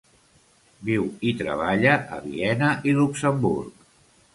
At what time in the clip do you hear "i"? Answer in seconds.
1.31-1.35, 2.93-2.99